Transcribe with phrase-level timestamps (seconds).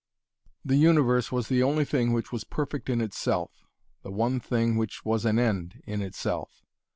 [0.65, 3.67] The universe was the only thing which was perfect in itself,
[4.01, 6.63] the one thing which was an end in itself.